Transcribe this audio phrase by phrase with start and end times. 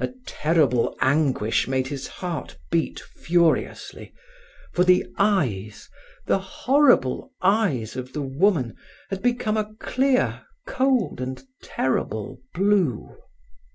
[0.00, 4.14] A terrible anguish made his heart beat furiously,
[4.72, 5.90] for the eyes,
[6.24, 8.74] the horrible eyes of the woman,
[9.10, 13.18] had become a clear, cold and terrible blue.